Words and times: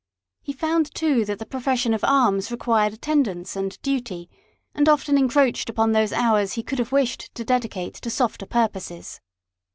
He 0.41 0.51
found 0.51 0.95
too, 0.95 1.25
that 1.25 1.37
the 1.37 1.45
profession 1.45 1.93
of 1.93 2.03
arms 2.03 2.49
required 2.49 2.91
attendance 2.91 3.55
and 3.55 3.79
duty, 3.83 4.31
and 4.73 4.89
often 4.89 5.15
encroached 5.15 5.69
upon 5.69 5.91
those 5.91 6.11
hours 6.11 6.53
he 6.53 6.63
could 6.63 6.79
have 6.79 6.91
wished 6.91 7.29
to 7.35 7.43
dedicate 7.45 7.93
to 7.93 8.09
softer 8.09 8.47
purposes. 8.47 9.21